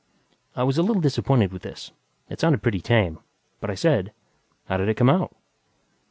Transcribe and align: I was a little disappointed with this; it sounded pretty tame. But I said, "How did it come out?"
I 0.55 0.63
was 0.63 0.79
a 0.79 0.81
little 0.81 0.99
disappointed 0.99 1.53
with 1.53 1.61
this; 1.61 1.91
it 2.27 2.39
sounded 2.39 2.63
pretty 2.63 2.81
tame. 2.81 3.19
But 3.59 3.69
I 3.69 3.75
said, 3.75 4.11
"How 4.65 4.77
did 4.77 4.89
it 4.89 4.97
come 4.97 5.11
out?" 5.11 5.35